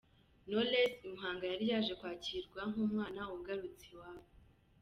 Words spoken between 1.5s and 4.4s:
yari yaje kwakirwa nk'umwana ugarutse iwabo.